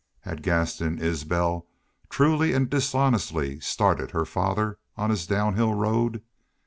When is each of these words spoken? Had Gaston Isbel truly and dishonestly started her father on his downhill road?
Had 0.21 0.41
Gaston 0.41 0.97
Isbel 0.99 1.67
truly 2.09 2.53
and 2.53 2.67
dishonestly 2.67 3.59
started 3.59 4.09
her 4.09 4.25
father 4.25 4.79
on 4.97 5.11
his 5.11 5.27
downhill 5.27 5.75
road? 5.75 6.23